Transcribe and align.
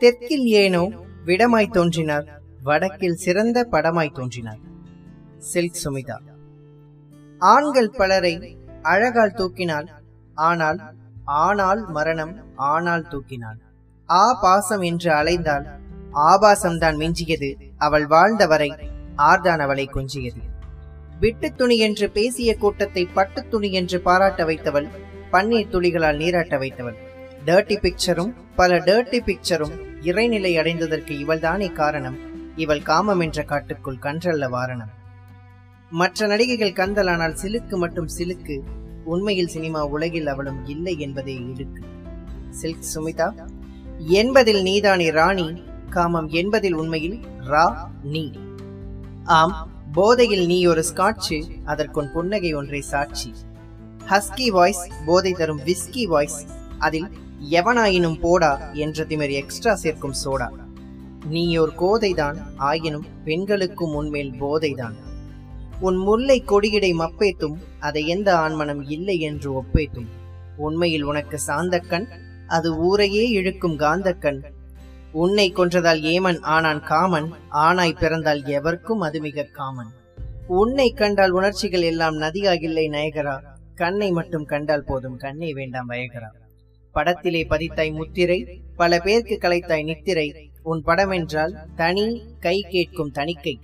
தெற்கில் 0.00 0.46
ஏனோ 0.62 0.82
விடமாய் 1.28 1.74
தோன்றினார் 1.76 2.26
வடக்கில் 2.62 3.20
சிறந்த 3.24 3.58
படமாய் 3.72 4.16
தோன்றினார். 4.18 4.60
சில்க் 5.50 5.80
சுமிதா. 5.82 6.16
ஆண்கள் 7.42 7.94
பலரை 7.98 8.34
அழகால் 8.92 9.36
தூக்கினாள் 9.38 9.88
ஆனால் 10.48 10.80
ஆனால் 11.42 11.80
மரணம் 11.96 12.34
ஆனால் 12.72 13.06
தூக்கினாள். 13.12 13.58
ஆ 14.08 14.24
பாசம் 14.42 14.84
என்று 14.90 15.10
அலைந்தால் 15.12 15.66
ஆபாசம்தான் 16.26 16.98
மிஞ்சியது 17.00 17.50
அவள் 17.86 18.06
வாழ்ந்தவரை 18.06 18.70
ஆர்தான் 19.30 19.62
அவளை 19.64 19.86
கொஞ்சியது. 19.94 20.40
விட்டு 21.20 21.48
துணி 21.54 21.76
என்று 21.78 22.06
பேசிய 22.10 22.50
கூட்டத்தை 22.56 23.02
பட்டு 23.16 23.40
துணி 23.48 23.68
என்று 23.72 23.98
பாராட்ட 24.00 24.44
வைத்தவள் 24.44 24.88
பன்னீர் 25.32 25.72
துளிகளால் 25.72 26.20
நீராட்ட 26.22 26.56
வைத்தவள். 26.58 26.96
டர்ட்டி 27.46 27.76
பிக்சரும் 27.76 28.32
பல 28.56 28.78
டர்ட்டி 28.78 29.18
பிக்சரும் 29.24 29.74
இறைநிலை 30.00 30.52
அடைந்ததற்கு 30.60 31.12
இவள்தானே 31.24 31.72
காரணம்? 31.72 32.16
இவள் 32.56 32.82
காமம் 32.82 33.20
என்ற 33.20 33.42
காட்டுக்குள் 33.42 33.98
கன்றல்ல 34.02 34.48
வாரணம். 34.48 34.92
மற்ற 35.90 36.26
நடிகைகள் 36.26 36.72
கந்தலானால் 36.72 37.36
சிலுக்கு 37.42 37.76
மட்டும் 37.76 38.08
சிலுக்கு 38.18 38.60
உண்மையில் 39.04 39.46
சினிமா 39.46 39.84
உலகில் 39.84 40.26
அவளும் 40.26 40.66
இல்லை 40.66 40.98
என்பதே 40.98 41.34
இருக்கு 41.54 41.84
சில்க் 42.50 42.86
சுமிதா 42.94 43.28
என்பதில் 43.98 44.62
நீதானே 44.62 45.10
ராணி 45.10 45.62
காமம் 45.90 46.28
என்பதில் 46.28 46.74
உண்மையில் 46.74 47.24
ரா 47.50 47.74
நீ. 48.02 48.32
ஆம் 49.24 49.68
போதையில் 49.92 50.46
நீ 50.46 50.66
ஒரு 50.66 50.84
ஸ்காட்சு 50.94 51.38
அதற்குன் 51.64 52.12
புன்னகை 52.12 52.54
ஒன்றை 52.54 52.80
சாட்சி. 52.80 53.34
ஹஸ்கி 54.08 54.48
வாய்ஸ் 54.48 54.88
போதை 55.06 55.32
தரும் 55.32 55.60
விஸ்கி 55.60 56.04
வாய்ஸ் 56.04 56.46
அதில் 56.78 57.08
எவனாயினும் 57.50 58.20
போடா 58.20 58.70
என்ற 58.72 59.04
திமிர் 59.04 59.30
எக்ஸ்ட்ரா 59.30 59.74
சேர்க்கும் 59.74 60.14
சோடா. 60.24 60.48
நீ 61.28 61.56
ஒரு 61.56 61.72
கோதைதான் 61.78 62.36
ஆயினும் 62.56 63.06
பெண்களுக்கும் 63.24 63.94
உன்மேல் 63.94 64.30
போதைதான். 64.30 64.94
உன் 65.80 65.96
முல்லை 65.96 66.42
கொடியிடை 66.46 66.92
மப்பேத்தும் 66.94 67.56
அதை 67.80 68.06
எந்த 68.06 68.36
ஆண்மனம் 68.36 68.82
இல்லை 68.88 69.20
என்று 69.20 69.62
ஒப்பேத்தும். 69.62 70.06
உண்மையில் 70.56 71.02
உனக்கு 71.02 71.38
சாந்தக்கண் 71.46 72.06
அது 72.46 72.76
ஊரையே 72.76 73.28
இழுக்கும் 73.28 73.78
காந்தக்கண். 73.78 74.42
உன்னை 75.12 75.52
கொன்றதால் 75.52 76.00
ஏமன் 76.02 76.40
ஆனான் 76.40 76.82
காமன் 76.82 77.32
ஆனாய் 77.52 77.98
பிறந்தால் 77.98 78.42
எவர்க்கும் 78.42 78.98
அது 78.98 79.20
மிக 79.20 79.42
காமன். 79.42 79.90
உன்னை 80.46 80.90
கண்டால் 80.90 81.30
உணர்ச்சிகள் 81.30 81.80
எல்லாம் 81.80 82.20
நதியாகில்லை 82.20 82.88
நயகரா. 82.88 83.38
கண்ணை 83.74 84.10
மட்டும் 84.10 84.44
கண்டால் 84.44 84.84
போதும் 84.84 85.16
கண்ணை 85.16 85.52
வேண்டாம் 85.52 85.88
வயகரா. 85.88 86.28
படத்திலே 86.96 87.42
பதித்தாய் 87.52 87.92
முத்திரை 87.92 88.38
பல 88.76 88.98
பேருக்கு 88.98 89.36
கலைத்தாய் 89.40 89.84
நித்திரை. 89.84 90.28
உன் 90.62 90.82
படம் 90.82 91.10
என்றால் 91.10 91.52
தனி 91.76 92.06
கை 92.40 92.56
கேட்கும் 92.70 93.10
தணிக்கை. 93.10 93.54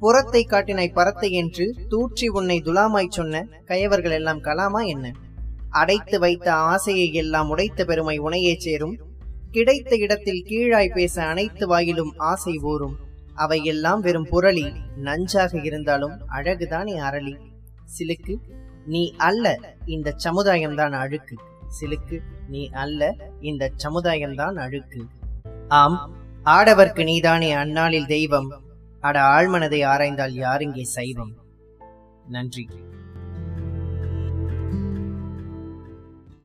புறத்தை 0.00 0.42
காட்டினாய் 0.44 0.96
பரத்தை 0.98 1.30
என்று 1.30 1.64
தூற்றி 1.88 2.26
உன்னை 2.28 2.56
துலாமாய் 2.64 3.14
சொன்ன 3.16 3.44
கயவர்கள் 3.66 4.10
எல்லாம் 4.10 4.40
கலாமா 4.42 4.80
என்ன? 4.86 5.12
அடைத்து 5.70 6.18
வைத்த 6.18 6.48
ஆசையை 6.52 7.12
எல்லாம் 7.12 7.48
உடைத்த 7.50 7.84
பெருமை 7.84 8.16
உனையே 8.20 8.54
சேரும். 8.56 8.94
கிடைத்த 9.50 9.96
இடத்தில் 9.96 10.44
கீழாய் 10.48 10.94
பேச 10.94 11.14
அனைத்து 11.22 11.64
வாயிலும் 11.66 12.12
ஆசை 12.16 12.54
ஊறும். 12.62 12.96
அவையெல்லாம் 13.34 14.00
வெறும் 14.00 14.28
புரளி 14.30 14.66
நஞ்சாக 15.04 15.64
இருந்தாலும் 15.64 16.16
அழகுதானே 16.32 16.94
அரளி. 17.00 17.34
சிலுக்கு 17.94 18.34
நீ 18.86 19.02
அல்ல 19.18 19.46
இந்த 19.86 20.14
சமுதாயம்தான் 20.24 20.94
அழுக்கு. 21.02 21.36
சிலுக்கு 21.80 22.20
நீ 22.48 22.68
அல்ல 22.68 23.16
இந்த 23.40 23.72
சமுதாயம்தான் 23.84 24.54
அழுக்கு. 24.54 25.06
ஆம் 25.68 26.12
ஆடவர்க்கு 26.44 27.02
நீதானே 27.02 27.52
அந்நாளில் 27.52 28.06
தெய்வம். 28.06 28.62
அட 29.00 29.20
ஆழ்மனதை 29.20 29.86
ஆராய்ந்தால் 29.86 30.32
யாருங்கே 30.32 30.82
சைவம்? 30.82 31.32
நன்றி. 32.28 32.68